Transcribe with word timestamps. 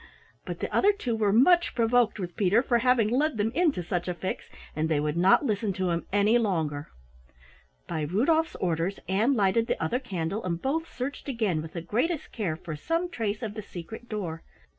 But 0.45 0.61
the 0.61 0.75
other 0.75 0.91
two 0.91 1.15
were 1.15 1.31
much 1.31 1.75
provoked 1.75 2.17
with 2.17 2.35
Peter 2.35 2.63
for 2.63 2.79
having 2.79 3.11
led 3.11 3.37
them 3.37 3.51
into 3.51 3.83
such 3.83 4.07
a 4.07 4.15
fix, 4.15 4.45
and 4.75 4.89
they 4.89 4.99
would 4.99 5.15
not 5.15 5.45
listen 5.45 5.73
to 5.73 5.91
him 5.91 6.07
any 6.11 6.39
longer. 6.39 6.87
By 7.87 8.01
Rudolf's 8.01 8.55
orders, 8.55 8.99
Ann 9.07 9.35
lighted 9.35 9.67
the 9.67 9.79
other 9.79 9.99
candle 9.99 10.43
and 10.43 10.59
both 10.59 10.91
searched 10.91 11.29
again 11.29 11.61
with 11.61 11.73
the 11.73 11.81
greatest 11.81 12.31
care 12.31 12.55
for 12.55 12.75
some 12.75 13.09
trace 13.11 13.43
of 13.43 13.53
the 13.53 13.61
secret 13.61 14.09
door. 14.09 14.41